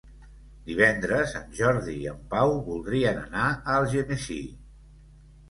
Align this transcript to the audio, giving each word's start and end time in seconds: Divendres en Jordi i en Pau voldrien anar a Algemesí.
Divendres 0.69 1.35
en 1.39 1.43
Jordi 1.59 1.97
i 2.05 2.07
en 2.13 2.23
Pau 2.33 2.55
voldrien 2.71 3.21
anar 3.27 3.45
a 3.53 3.61
Algemesí. 3.77 4.41